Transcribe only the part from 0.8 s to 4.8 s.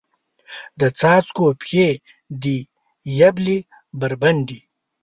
څاڅکو پښې دي یبلې بربنډې